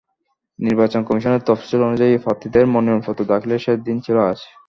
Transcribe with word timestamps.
নির্বাচন 0.59 1.01
কমিশনের 1.03 1.45
তফসিল 1.45 1.81
অনুযায়ী, 1.83 2.13
প্রার্থীদের 2.17 2.65
মনোনয়নপত্র 2.67 3.21
দাখিলের 3.25 3.63
শেষ 3.65 3.77
দিন 3.87 3.97
ছিল 4.05 4.17
আজ। 4.29 4.39